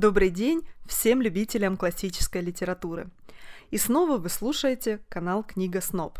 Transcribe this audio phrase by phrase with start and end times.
[0.00, 3.10] Добрый день всем любителям классической литературы.
[3.70, 6.18] И снова вы слушаете канал Книга Сноб.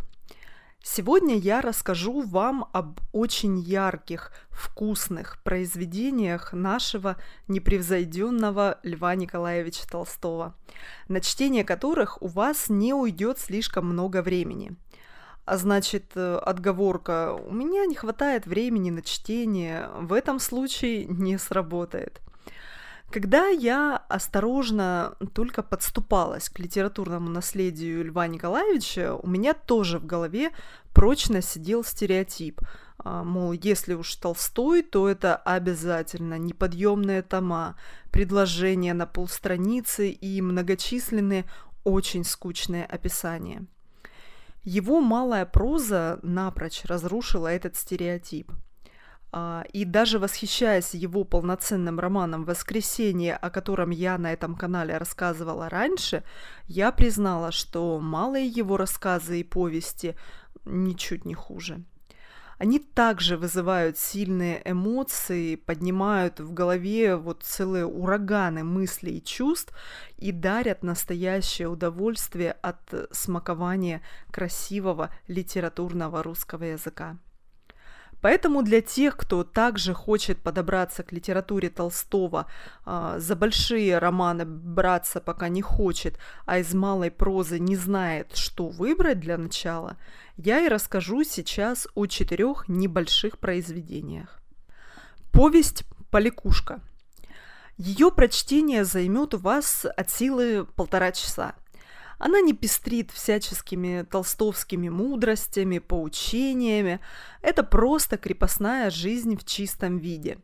[0.83, 7.16] Сегодня я расскажу вам об очень ярких, вкусных произведениях нашего
[7.48, 10.55] непревзойденного Льва Николаевича Толстого,
[11.09, 14.73] на чтение которых у вас не уйдет слишком много времени–
[15.47, 21.38] а значит, э, отговорка «у меня не хватает времени на чтение» в этом случае не
[21.38, 22.21] сработает.
[23.10, 30.52] Когда я осторожно только подступалась к литературному наследию Льва Николаевича, у меня тоже в голове
[30.95, 32.60] прочно сидел стереотип.
[32.98, 37.77] А, мол, если уж Толстой, то это обязательно неподъемные тома,
[38.12, 41.46] предложения на полстраницы и многочисленные
[41.82, 43.66] очень скучные описания.
[44.63, 48.52] Его малая проза напрочь разрушила этот стереотип–
[49.73, 56.24] и даже восхищаясь его полноценным романом «Воскресенье», о котором я на этом канале рассказывала раньше,
[56.66, 60.16] я признала, что малые его рассказы и повести
[60.64, 61.84] ничуть не хуже.
[62.58, 69.72] Они также вызывают сильные эмоции, поднимают в голове вот целые ураганы мыслей и чувств
[70.19, 77.16] и дарят настоящее удовольствие от смакования красивого литературного русского языка.
[78.21, 82.47] Поэтому для тех, кто также хочет подобраться к литературе Толстого,
[82.84, 88.69] э, за большие романы браться пока не хочет, а из малой прозы не знает, что
[88.69, 89.97] выбрать для начала,
[90.37, 94.41] я и расскажу сейчас о четырех небольших произведениях.
[95.32, 96.81] Повесть «Поликушка».
[97.78, 101.54] Ее прочтение займет у вас от силы полтора часа–
[102.21, 107.00] она не пестрит всяческими толстовскими мудростями, поучениями.
[107.41, 110.38] Это просто крепостная жизнь в чистом виде.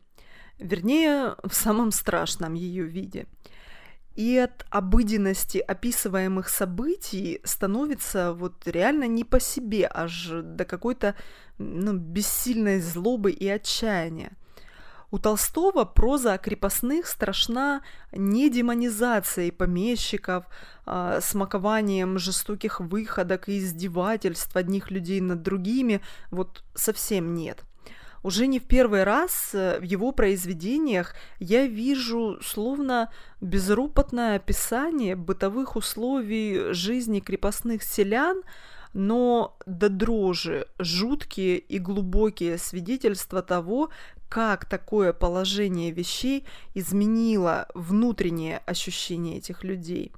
[0.57, 3.27] Вернее, в самом страшном ее виде.
[4.15, 11.13] И от обыденности описываемых событий становится вот реально не по себе, аж до какой-то
[11.59, 14.31] ну, бессильной злобы и отчаяния.
[15.09, 17.81] У Толстого проза о крепостных страшна
[18.11, 20.45] не демонизацией помещиков,
[20.85, 27.63] э, смакованием жестоких выходок и издевательств одних людей над другими, вот совсем нет.
[28.21, 35.77] Уже не в первый раз э, в его произведениях я вижу словно безропотное описание бытовых
[35.77, 38.41] условий жизни крепостных селян,
[38.93, 43.91] но до дрожи жуткие и глубокие свидетельства того,
[44.29, 50.11] как такое положение вещей изменило внутреннее ощущение этих людей,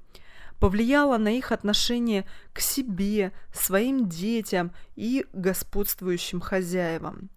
[0.60, 7.30] повлияло на их отношение к себе, своим детям и господствующим хозяевам.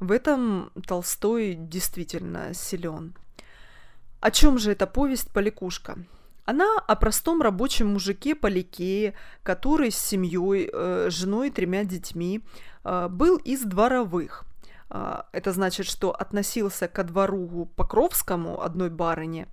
[0.00, 3.14] В этом Толстой действительно силен.
[4.20, 5.98] О чем же эта повесть «Поликушка»?
[6.46, 12.42] Она о простом рабочем мужике Поликее, который с семьей, э, женой и тремя детьми
[12.84, 14.44] э, был из дворовых–
[15.32, 19.48] это значит, что относился ко двору Покровскому, одной барыне,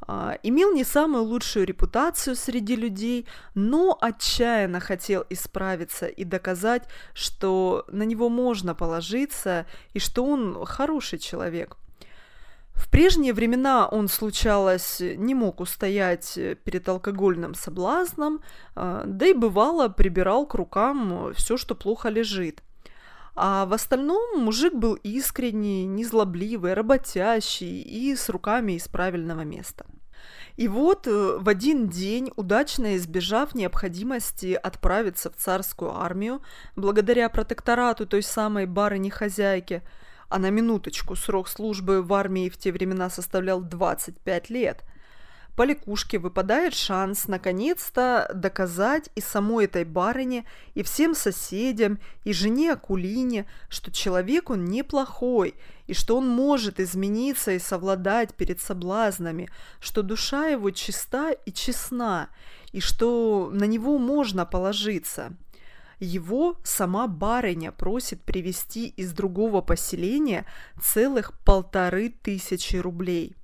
[0.00, 7.84] а, имел не самую лучшую репутацию среди людей, но отчаянно хотел исправиться и доказать, что
[7.88, 11.76] на него можно положиться и что он хороший человек.
[12.72, 18.40] В прежние времена он, случалось, не мог устоять перед алкогольным соблазном,
[18.74, 22.62] а, да и бывало прибирал к рукам все, что плохо лежит.
[23.40, 29.86] А в остальном мужик был искренний, незлобливый, работящий и с руками из правильного места.
[30.56, 36.42] И вот э, в один день, удачно избежав необходимости отправиться в царскую армию,
[36.74, 39.82] благодаря протекторату той самой барыни-хозяйки,
[40.28, 44.82] а на минуточку срок службы в армии в те времена составлял 25 лет–
[45.58, 50.44] по лягушке выпадает шанс наконец-то доказать и самой этой барыне,
[50.74, 55.56] и всем соседям, и жене Акулине, что человек он неплохой,
[55.88, 59.50] и что он может измениться и совладать перед соблазнами,
[59.80, 62.28] что душа его чиста и честна,
[62.70, 65.32] и что на него можно положиться.
[65.98, 70.46] Его сама барыня просит привезти из другого поселения
[70.80, 73.34] целых полторы тысячи рублей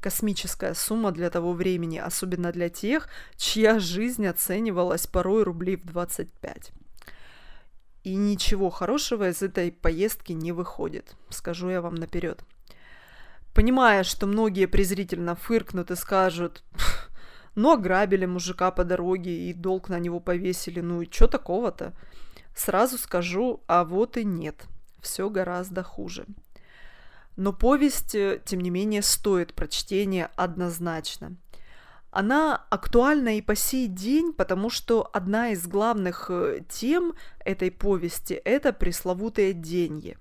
[0.00, 6.72] космическая сумма для того времени, особенно для тех, чья жизнь оценивалась порой рублей в 25.
[8.04, 12.42] И ничего хорошего из этой поездки не выходит, скажу я вам наперед.
[13.54, 16.62] Понимая, что многие презрительно фыркнут и скажут,
[17.54, 21.92] ну ограбили мужика по дороге и долг на него повесили, ну и что такого-то?
[22.54, 24.66] Сразу скажу, а вот и нет,
[25.00, 26.24] все гораздо хуже.
[27.38, 31.36] Но повесть, э, тем не менее, стоит прочтения однозначно.
[32.10, 37.14] Она актуальна и по сей день, потому что одна из главных э, тем
[37.44, 40.18] этой повести– это пресловутые деньги.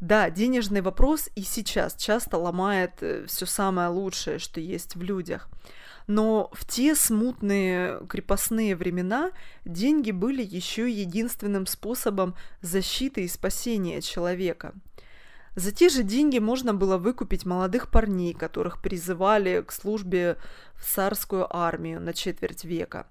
[0.00, 5.46] Да, денежный вопрос и сейчас часто ломает э, все самое лучшее, что есть в людях.
[6.06, 9.32] Но в те смутные крепостные времена
[9.66, 14.72] деньги были еще единственным способом защиты и спасения человека–
[15.56, 20.36] за те же деньги можно было выкупить молодых парней, которых призывали к службе
[20.74, 23.06] в царскую армию на четверть века.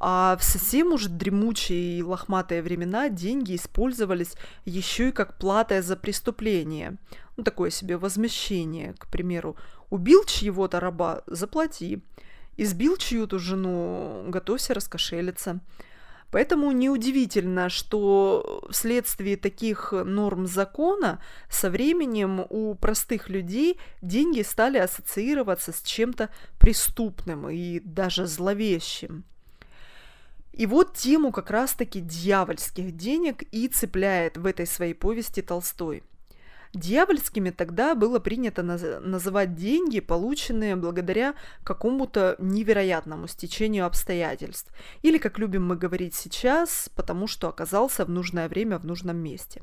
[0.00, 4.34] А в совсем уже дремучие и лохматые времена деньги использовались
[4.64, 6.96] еще и как плата за преступление.
[7.36, 9.56] Ну, такое себе возмещение, к примеру.
[9.90, 12.02] Убил чьего-то раба– заплати.
[12.56, 15.60] Избил чью-то жену– готовься раскошелиться.
[16.30, 25.72] Поэтому неудивительно, что вследствие таких норм закона со временем у простых людей деньги стали ассоциироваться
[25.72, 26.28] с чем-то
[26.58, 29.24] преступным и даже зловещим.
[30.52, 36.02] И вот тему как раз-таки дьявольских денег и цепляет в этой своей повести Толстой–
[36.74, 41.34] Дьявольскими тогда было принято наз- называть деньги, полученные благодаря
[41.64, 44.70] какому-то невероятному стечению обстоятельств.
[45.02, 49.62] Или, как любим мы говорить сейчас, потому что оказался в нужное время в нужном месте.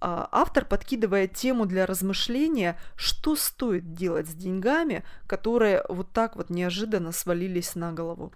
[0.00, 6.50] А, автор подкидывает тему для размышления, что стоит делать с деньгами, которые вот так вот
[6.50, 8.32] неожиданно свалились на голову.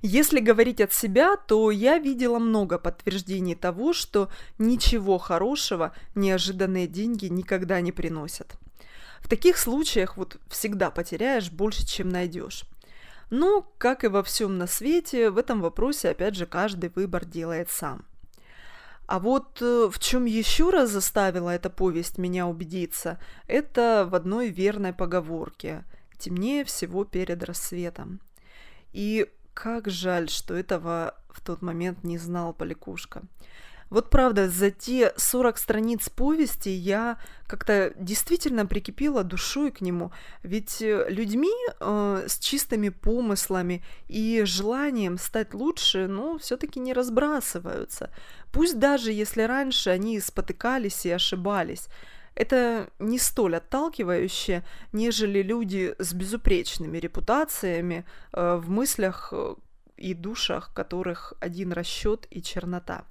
[0.00, 7.26] Если говорить от себя, то я видела много подтверждений того, что ничего хорошего неожиданные деньги
[7.26, 8.56] никогда не приносят.
[9.20, 12.64] В таких случаях вот всегда потеряешь больше, чем найдешь.
[13.30, 17.70] Но, как и во всем на свете, в этом вопросе, опять же, каждый выбор делает
[17.70, 18.04] сам.
[19.06, 24.48] А вот э, в чем еще раз заставила эта повесть меня убедиться, это в одной
[24.48, 25.84] верной поговорке
[26.18, 28.20] «темнее всего перед рассветом».
[28.92, 33.22] И как жаль, что этого в тот момент не знал Поликушка.
[33.92, 40.12] Вот правда, за те 40 страниц повести я как-то действительно прикипела душой к нему.
[40.42, 48.08] Ведь э, людьми э, с чистыми помыслами и желанием стать лучше, ну, все-таки не разбрасываются.
[48.50, 51.88] Пусть даже если раньше они спотыкались и ошибались.
[52.34, 59.54] Это не столь отталкивающе, нежели люди с безупречными репутациями э, в мыслях э,
[59.96, 63.04] и душах, которых один расчет и чернота.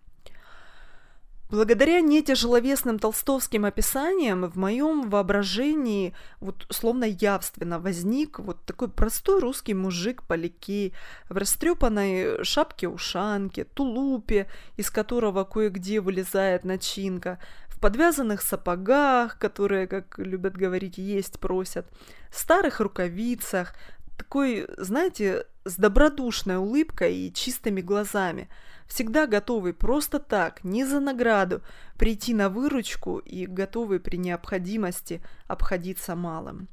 [1.51, 9.73] Благодаря нетяжеловесным толстовским описаниям в моем воображении вот словно явственно возник вот такой простой русский
[9.73, 10.93] мужик поликей
[11.27, 14.47] в растрепанной шапке-ушанке, тулупе,
[14.77, 17.37] из которого кое-где вылезает начинка,
[17.81, 21.87] подвязанных сапогах, которые, как любят говорить, есть просят,
[22.31, 23.73] старых рукавицах,
[24.17, 28.49] такой, знаете, с добродушной улыбкой и чистыми глазами,
[28.87, 31.61] всегда готовый просто так, не за награду,
[31.97, 36.67] прийти на выручку и готовый при необходимости обходиться малым.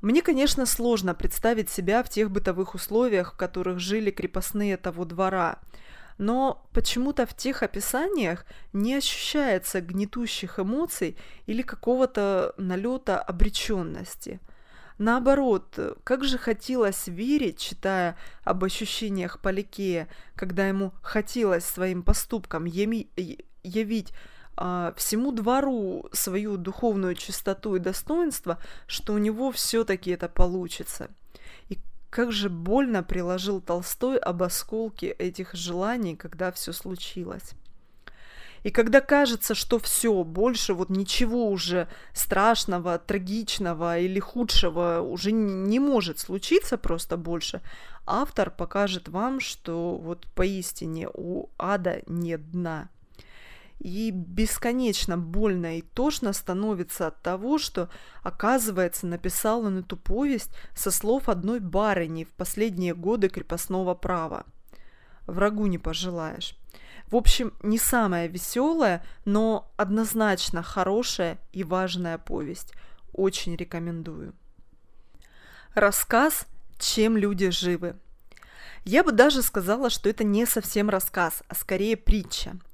[0.00, 5.58] Мне, конечно, сложно представить себя в тех бытовых условиях, в которых жили крепостные того двора–
[6.18, 14.40] но почему-то в тех описаниях не ощущается гнетущих эмоций или какого-то налета обреченности.
[14.98, 24.12] Наоборот, как же хотелось верить, читая об ощущениях Поликея, когда ему хотелось своим поступком явить
[24.56, 31.10] а, всему двору свою духовную чистоту и достоинство, что у него все-таки это получится–
[32.16, 37.50] как же больно приложил Толстой об осколке этих желаний, когда все случилось.
[38.62, 45.78] И когда кажется, что все, больше вот ничего уже страшного, трагичного или худшего уже не
[45.78, 47.60] может случиться просто больше,
[48.06, 52.88] автор покажет вам, что вот поистине у ада нет дна.
[53.78, 57.90] И бесконечно больно и тошно становится от того, что,
[58.22, 64.46] оказывается, написал он эту повесть со слов одной барыни в последние годы крепостного права.
[65.26, 66.56] Врагу не пожелаешь.
[67.08, 72.72] В общем, не самая веселая, но однозначно хорошая и важная повесть.
[73.12, 74.34] Очень рекомендую.
[75.74, 76.46] Рассказ
[76.78, 77.96] «Чем люди живы».
[78.84, 82.56] Я бы даже сказала, что это не совсем рассказ, а скорее притча–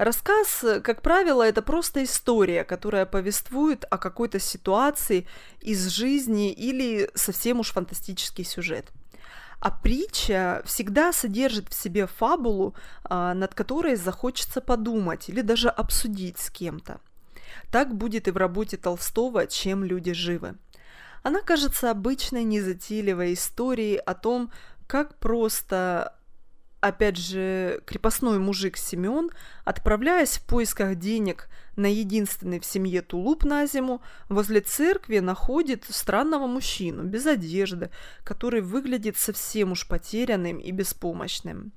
[0.00, 5.26] Рассказ, как правило, это просто история, которая повествует о какой-то ситуации
[5.60, 8.92] из жизни или совсем уж фантастический сюжет.
[9.58, 16.38] А притча всегда содержит в себе фабулу, а, над которой захочется подумать или даже обсудить
[16.38, 16.98] с кем-то.
[17.70, 20.54] Так будет и в работе Толстого «Чем люди живы».
[21.22, 24.50] Она кажется обычной незатейливой историей о том,
[24.86, 26.14] как просто
[26.80, 29.30] опять же, крепостной мужик Семен,
[29.64, 36.46] отправляясь в поисках денег на единственный в семье тулуп на зиму, возле церкви находит странного
[36.46, 37.90] мужчину без одежды,
[38.24, 41.72] который выглядит совсем уж потерянным и беспомощным.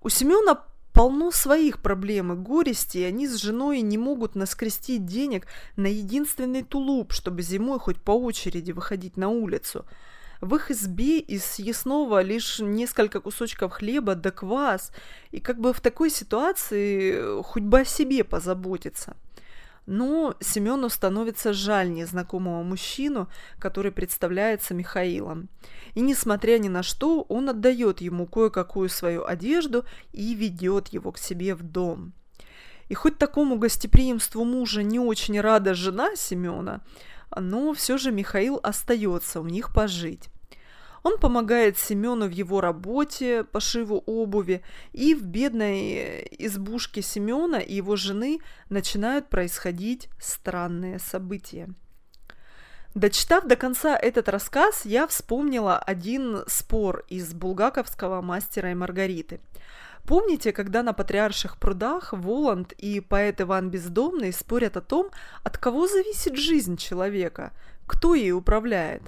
[0.00, 5.46] У Семена полно своих проблем и горести, и они с женой не могут наскрестить денег
[5.76, 9.86] на единственный тулуп, чтобы зимой хоть по очереди выходить на улицу–
[10.40, 14.92] в их избе из съестного лишь несколько кусочков хлеба да квас,
[15.30, 19.16] и как бы в такой ситуации хоть бы о себе позаботиться.
[19.86, 23.26] Но Семену становится жаль незнакомого мужчину,
[23.58, 25.48] который представляется Михаилом.
[25.94, 31.16] И несмотря ни на что, он отдает ему кое-какую свою одежду и ведет его к
[31.16, 32.12] себе в дом.
[32.90, 36.82] И хоть такому гостеприимству мужа не очень рада жена Семена,
[37.36, 40.28] но все же Михаил остается у них пожить.
[41.02, 47.96] Он помогает Семену в его работе, пошиву обуви, и в бедной избушке Семена и его
[47.96, 51.68] жены начинают происходить странные события.
[52.94, 59.40] Дочитав до конца этот рассказ, я вспомнила один спор из булгаковского «Мастера и Маргариты».
[60.08, 65.10] Помните, когда на Патриарших прудах Воланд и поэт Иван Бездомный спорят о том,
[65.44, 67.52] от кого зависит жизнь человека,
[67.86, 69.02] кто ей управляет?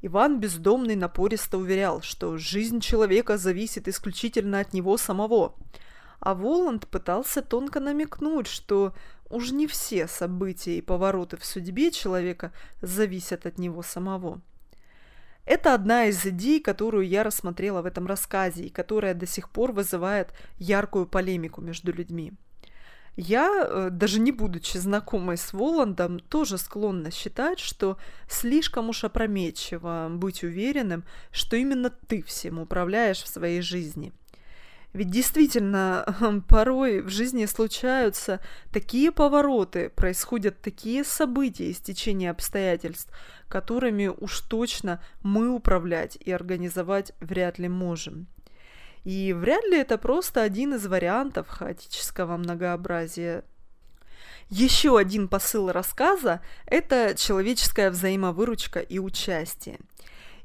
[0.00, 5.54] Иван Бездомный напористо уверял, что жизнь человека зависит исключительно от него самого.
[6.18, 8.94] А Воланд пытался тонко намекнуть, что
[9.28, 14.40] уж не все события и повороты в судьбе человека зависят от него самого.
[15.44, 19.72] Это одна из идей, которую я рассмотрела в этом рассказе и которая до сих пор
[19.72, 22.32] вызывает яркую полемику между людьми.
[23.16, 30.08] Я, э, даже не будучи знакомой с Воландом, тоже склонна считать, что слишком уж опрометчиво
[30.10, 34.12] быть уверенным, что именно ты всем управляешь в своей жизни–
[34.92, 36.04] ведь действительно,
[36.48, 38.40] порой в жизни случаются
[38.72, 43.10] такие повороты, происходят такие события из течения обстоятельств,
[43.48, 48.26] которыми уж точно мы управлять и организовать вряд ли можем.
[49.04, 53.44] И вряд ли это просто один из вариантов хаотического многообразия.
[54.48, 59.78] Еще один посыл рассказа– это человеческая взаимовыручка и участие–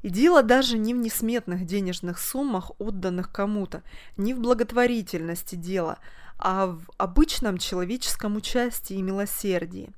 [0.02, 3.82] и дело даже не в несметных денежных суммах, отданных кому-то,
[4.16, 5.98] не в благотворительности дела,
[6.38, 9.90] а в обычном человеческом участии и милосердии.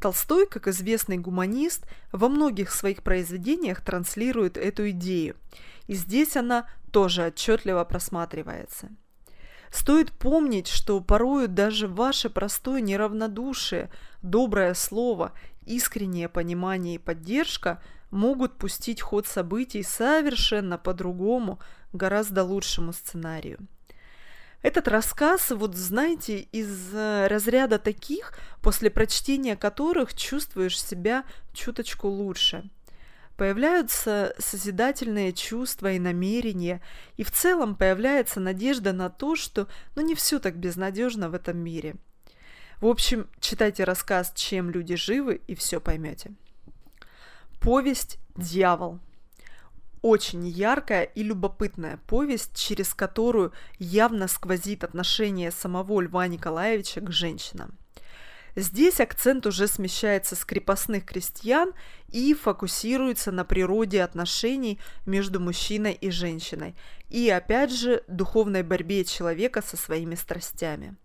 [0.00, 5.36] Толстой, как известный гуманист, во многих своих произведениях транслирует эту идею,
[5.86, 8.88] и здесь она тоже отчетливо просматривается.
[9.70, 13.90] Стоит помнить, что порою даже ваше простое неравнодушие,
[14.22, 15.32] доброе слово,
[15.64, 21.58] искреннее понимание и поддержка– могут пустить ход событий совершенно по-другому,
[21.92, 23.58] гораздо лучшему сценарию.
[24.62, 32.70] Этот рассказ, вот знаете, из э, разряда таких, после прочтения которых чувствуешь себя чуточку лучше.
[33.36, 36.80] Появляются созидательные чувства и намерения,
[37.16, 39.66] и в целом появляется надежда на то, что
[39.96, 41.96] ну не все так безнадежно в этом мире.
[42.80, 46.32] В общем, читайте рассказ «Чем люди живы» и все поймете.
[47.62, 48.98] Повесть «Дьявол».
[50.00, 57.78] Очень яркая и любопытная повесть, через которую явно сквозит отношение самого Льва Николаевича к женщинам.
[58.56, 61.72] Здесь акцент уже смещается с крепостных крестьян
[62.08, 66.74] и фокусируется на природе отношений между мужчиной и женщиной,
[67.10, 70.96] и опять же духовной борьбе человека со своими страстями.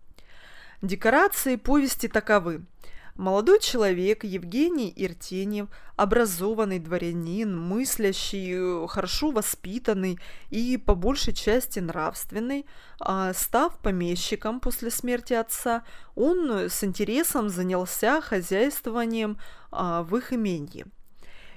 [0.82, 2.64] Декорации повести таковы–
[3.18, 10.20] Молодой человек Евгений Иртеньев, образованный дворянин, мыслящий, хорошо воспитанный
[10.50, 12.64] и по большей части нравственный,
[13.00, 15.82] а, став помещиком после смерти отца,
[16.14, 19.36] он с интересом занялся хозяйствованием
[19.72, 20.86] а, в их имении.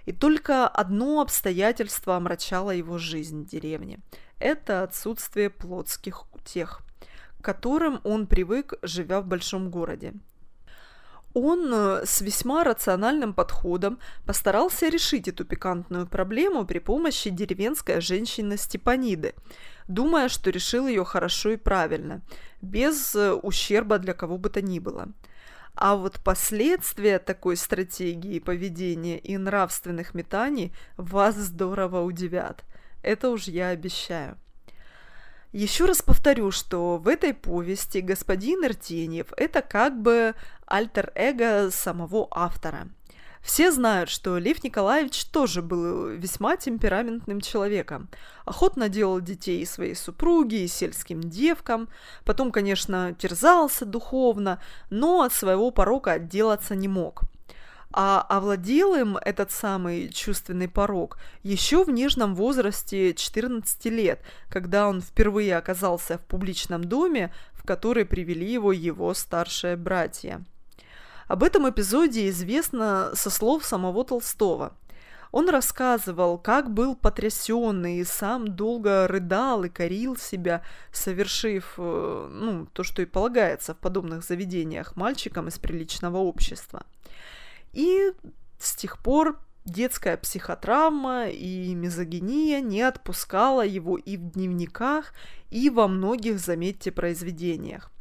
[0.08, 4.00] И только одно обстоятельство омрачало его жизнь в деревне–
[4.40, 6.82] это отсутствие плотских утех,
[7.40, 10.16] к которым он привык, живя в большом городе
[11.34, 18.58] он э, с весьма рациональным подходом постарался решить эту пикантную проблему при помощи деревенской женщины
[18.58, 19.34] Степаниды,
[19.88, 22.22] думая, что решил ее хорошо и правильно,
[22.62, 25.10] без э, ущерба для кого бы то ни было.
[25.74, 32.64] А вот последствия такой стратегии поведения и нравственных метаний вас здорово удивят.
[33.04, 34.38] Это уж я обещаю.
[35.52, 40.34] Еще раз повторю, что в этой повести господин Иртеньев– это как бы
[40.66, 42.88] альтер-эго самого автора.
[43.42, 48.08] Все знают, что Лев Николаевич тоже был весьма темпераментным человеком.
[48.46, 51.90] Охотно делал детей своей супруге и сельским девкам.
[52.24, 57.24] Потом, конечно, терзался духовно, но от своего порока отделаться не мог–
[57.94, 65.02] а овладел им этот самый чувственный порог еще в нежном возрасте 14 лет, когда он
[65.02, 70.44] впервые оказался в публичном доме, в который привели его его старшие братья.
[71.28, 74.74] Об этом эпизоде известно со слов самого Толстого.
[75.32, 82.66] Он рассказывал, как был потрясен и сам долго рыдал и корил себя, совершив э, ну,
[82.74, 86.84] то, что и полагается в подобных заведениях мальчикам из приличного общества–
[87.74, 88.12] и
[88.60, 95.14] с тех пор детская психотравма и мизогиния не отпускала его и в дневниках,
[95.50, 97.92] и во многих, заметьте, произведениях.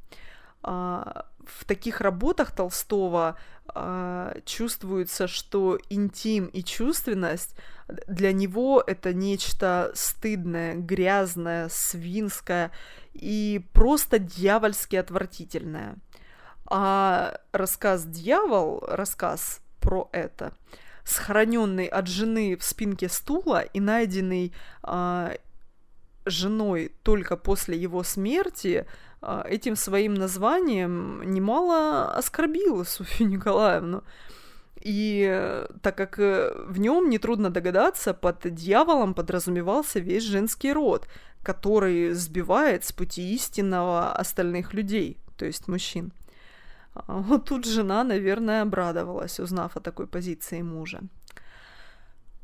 [0.63, 7.57] А, в таких работах Толстого а, чувствуется, что интим и чувственность
[8.07, 12.71] для него это нечто стыдное, грязное, свинское
[13.13, 15.97] и просто дьявольски отвратительное–
[16.71, 20.53] а рассказ «Дьявол», рассказ про это,
[21.05, 25.33] сохраненный от жены в спинке стула и найденный а,
[26.27, 28.87] женой только после его смерти,
[29.21, 34.05] а, этим своим названием немало оскорбила Софью Николаевну.
[34.81, 41.07] И так как э, в нем нетрудно догадаться, под дьяволом подразумевался весь женский род,
[41.43, 46.13] который сбивает с пути истинного остальных людей, то есть мужчин.
[46.95, 51.01] А вот тут жена, наверное, обрадовалась, узнав о такой позиции мужа.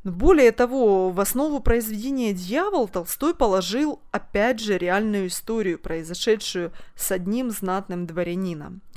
[0.05, 7.51] Более того, в основу произведения «Дьявол» Толстой положил, опять же, реальную историю, произошедшую с одним
[7.51, 8.83] знатным дворянином–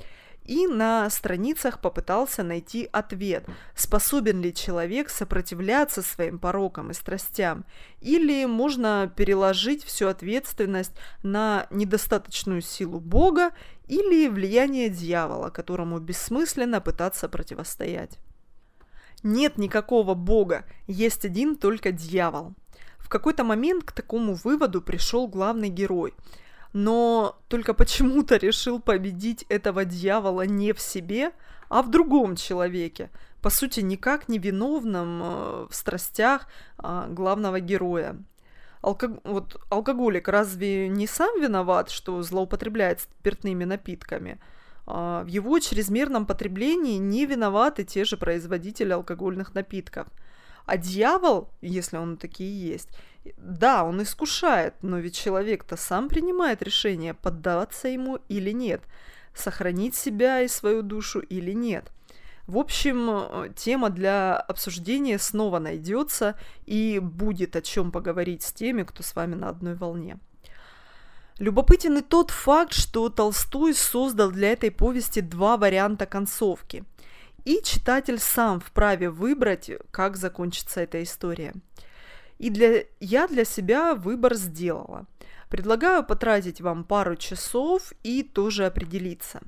[0.50, 7.66] и на страницах попытался найти ответ, способен ли человек сопротивляться своим порокам и страстям,
[8.02, 13.52] или можно переложить всю ответственность на недостаточную силу Бога
[13.88, 18.18] или влияние дьявола, которому бессмысленно пытаться противостоять.
[19.22, 22.56] Нет никакого Бога, есть один только дьявол.
[22.98, 26.16] В какой-то момент к такому выводу пришел главный герой–
[26.74, 31.32] но только почему-то решил победить этого дьявола не в себе,
[31.70, 33.10] а в другом человеке,
[33.42, 38.18] по сути, никак не виновном э, в страстях а, главного героя.
[38.82, 39.20] Алко...
[39.24, 44.40] Вот алкоголик разве не сам виноват, что злоупотребляет спиртными напитками?
[44.86, 50.08] А, в его чрезмерном потреблении не виноваты те же производители алкогольных напитков.
[50.70, 52.90] А дьявол, если он такие есть,
[53.38, 58.84] да, он искушает, но ведь человек-то сам принимает решение, поддаваться ему или нет,
[59.34, 61.92] сохранить себя и свою душу или нет.
[62.46, 66.36] В общем, э, тема для обсуждения снова найдется
[66.68, 70.20] и будет о чем поговорить с теми, кто с вами на одной волне.
[71.40, 76.84] Любопытен и тот факт, что Толстой создал для этой повести два варианта концовки.
[77.46, 81.54] И читатель сам вправе выбрать, как закончится эта история–
[82.40, 85.06] и для, я для себя выбор сделала.
[85.50, 89.42] Предлагаю потратить вам пару часов и тоже определиться.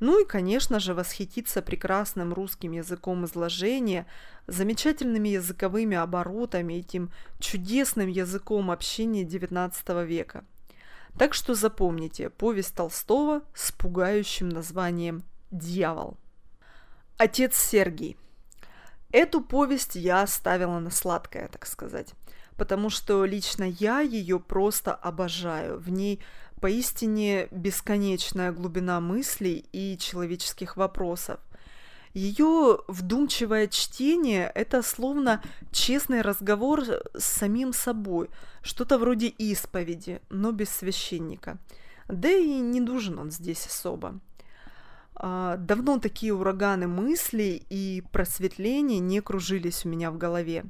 [0.00, 4.06] Ну и, конечно же, восхититься прекрасным русским языком изложения,
[4.46, 10.44] замечательными языковыми оборотами, этим чудесным языком общения XIX века.
[11.18, 16.16] Так что запомните повесть Толстого с пугающим названием «Дьявол».
[17.18, 18.16] Отец Сергий–
[19.14, 22.14] Эту повесть я оставила на сладкое, так сказать,
[22.56, 25.78] потому что лично я ее просто обожаю.
[25.78, 26.20] В ней
[26.60, 31.38] поистине бесконечная глубина мыслей и человеческих вопросов.
[32.12, 38.30] Ее вдумчивое чтение– это словно честный разговор с самим собой,
[38.62, 41.58] что-то вроде исповеди, но без священника.
[42.08, 44.18] Да и не нужен он здесь особо.
[45.16, 50.64] А, давно такие ураганы мыслей и просветления не кружились у меня в голове.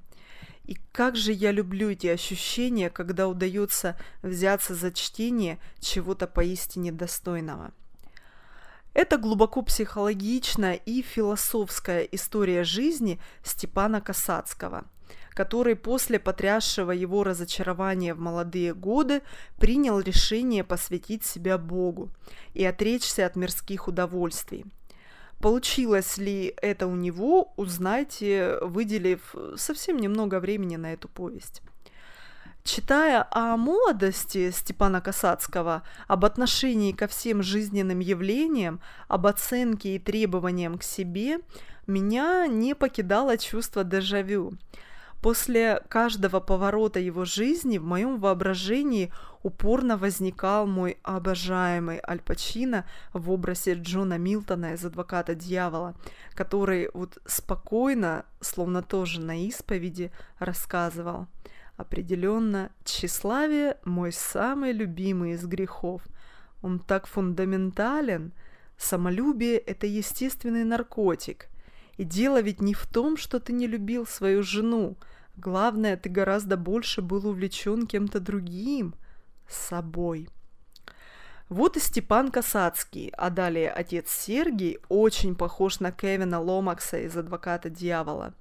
[0.64, 7.72] И как же я люблю эти ощущения, когда удается взяться за чтение чего-то поистине достойного.
[8.94, 14.84] Это глубоко психологичная и философская история жизни Степана Касацкого–
[15.30, 19.22] который после потрясшего его разочарования в молодые годы
[19.58, 22.10] принял решение посвятить себя Богу
[22.54, 24.64] и отречься от мирских удовольствий.
[25.40, 31.60] Получилось ли это у него, узнайте, выделив совсем немного времени на эту повесть.
[32.62, 40.78] Читая о молодости Степана Касацкого, об отношении ко всем жизненным явлениям, об оценке и требованиям
[40.78, 41.40] к себе,
[41.86, 44.54] меня не покидало чувство дежавю.
[45.24, 49.10] После каждого поворота его жизни в моем воображении
[49.42, 52.84] упорно возникал мой обожаемый Аль Пачино
[53.14, 55.94] в образе Джона Милтона из «Адвоката дьявола»,
[56.34, 61.26] который вот спокойно, словно тоже на исповеди, рассказывал.
[61.78, 66.02] Определенно, тщеславие– мой самый любимый из грехов.
[66.60, 68.34] Он так фундаментален.
[68.76, 71.48] Самолюбие– это естественный наркотик.
[71.96, 74.98] И дело ведь не в том, что ты не любил свою жену–
[75.36, 78.94] Главное, ты гораздо больше был увлечен кем-то другим,
[79.48, 80.28] собой.
[81.48, 87.68] Вот и Степан Касацкий, а далее отец Сергий, очень похож на Кевина Ломакса из «Адвоката
[87.68, 88.34] дьявола».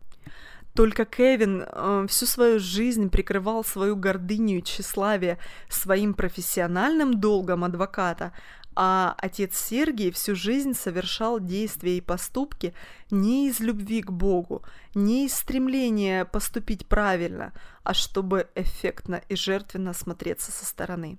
[0.73, 5.37] Только Кевин э, всю свою жизнь прикрывал свою гордыню и тщеславие
[5.69, 8.31] своим профессиональным долгом адвоката,
[8.75, 12.73] а отец Сергий всю жизнь совершал действия и поступки
[13.11, 14.63] не из любви к Богу,
[14.95, 21.17] не из стремления поступить правильно, а чтобы эффектно и жертвенно смотреться со стороны.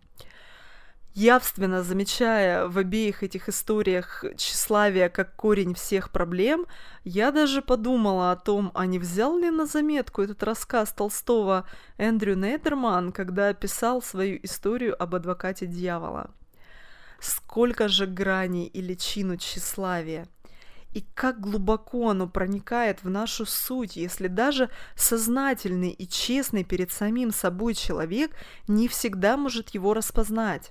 [1.14, 6.67] Явственно замечая в обеих этих историях тщеславие как корень всех проблем,
[7.05, 11.67] я даже подумала о том, а не взял ли на заметку этот рассказ Толстого
[11.99, 16.33] Эндрю Нейтерман, когда описал свою историю об адвокате дьявола.
[17.25, 20.29] Сколько же граней и личину тщеславия!
[20.93, 27.33] И как глубоко оно проникает в нашу суть, если даже сознательный и честный перед самим
[27.33, 28.37] собой человек
[28.69, 30.71] не всегда может его распознать.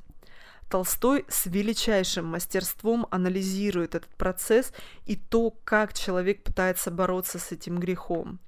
[0.70, 4.74] Толстой с величайшим мастерством анализирует этот процесс
[5.08, 8.39] и то, как человек пытается бороться с этим грехом.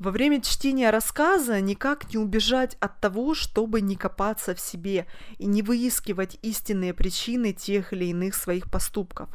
[0.00, 5.44] Во время чтения рассказа никак не убежать от того, чтобы не копаться в себе и
[5.44, 9.28] не выискивать истинные причины тех или иных своих поступков.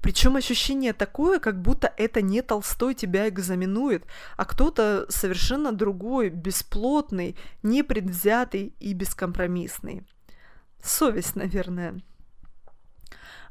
[0.00, 4.04] Причем ощущение такое, как будто это не Толстой тебя экзаменует,
[4.36, 10.06] а кто-то совершенно другой, бесплотный, непредвзятый и бескомпромиссный.
[10.80, 12.00] Совесть, наверное.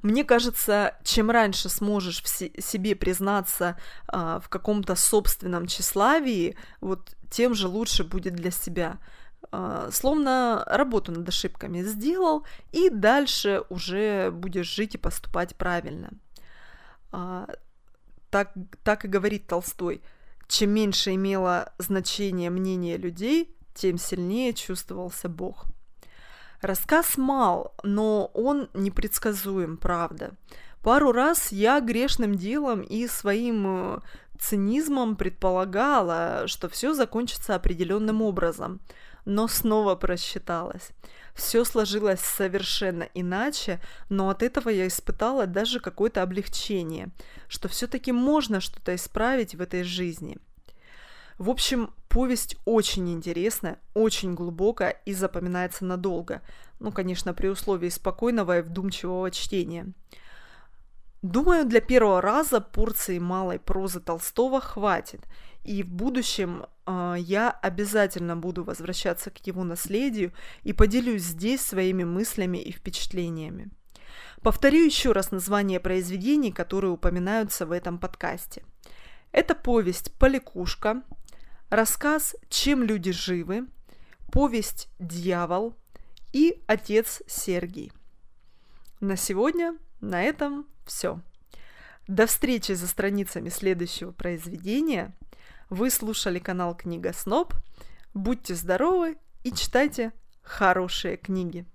[0.01, 3.77] Мне кажется, чем раньше сможешь в себе признаться
[4.11, 8.99] э, в каком-то собственном тщеславии, вот тем же лучше будет для себя.
[9.51, 16.11] Э, словно работу над ошибками сделал, и дальше уже будешь жить и поступать правильно.
[17.11, 17.47] Э,
[18.29, 20.01] так, так и говорит Толстой.
[20.47, 25.65] Чем меньше имело значение мнение людей, тем сильнее чувствовался Бог.
[26.61, 30.31] Рассказ мал, но он непредсказуем, правда.
[30.83, 33.99] Пару раз я грешным делом и своим э,
[34.39, 38.81] цинизмом предполагала, что все закончится определенным образом,
[39.23, 40.89] но снова просчиталась.
[41.33, 47.09] Все сложилось совершенно иначе, но от этого я испытала даже какое-то облегчение,
[47.47, 50.37] что все-таки можно что-то исправить в этой жизни–
[51.39, 56.41] в общем, повесть очень интересная, очень глубокая и запоминается надолго.
[56.79, 59.93] Ну, конечно, при условии спокойного и вдумчивого чтения.
[61.21, 65.21] Думаю, для первого раза порции малой прозы Толстого хватит,
[65.63, 72.03] и в будущем э, я обязательно буду возвращаться к его наследию и поделюсь здесь своими
[72.03, 73.69] мыслями и впечатлениями.
[74.41, 78.63] Повторю еще раз название произведений, которые упоминаются в этом подкасте.
[79.31, 81.03] Это повесть «Поликушка»,
[81.69, 83.67] рассказ «Чем люди живы»,
[84.31, 85.75] повесть «Дьявол»
[86.33, 87.91] и «Отец Сергий».
[88.99, 91.21] На сегодня на этом все.
[92.07, 95.15] До встречи за страницами следующего произведения.
[95.69, 97.53] Вы слушали канал Книга Сноб.
[98.13, 101.65] Будьте здоровы и читайте хорошие книги.